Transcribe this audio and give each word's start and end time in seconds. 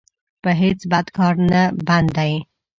په 0.43 0.49
هېڅ 0.61 0.79
بد 0.91 1.07
کار 1.17 1.35
نه 1.51 1.61
بند 1.87 2.09
دی. 2.17 2.33